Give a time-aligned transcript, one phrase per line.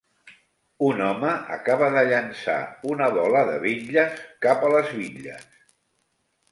[0.85, 2.57] Un home acaba de llançar
[2.95, 5.51] una bola de bitlles cap a les bitlles.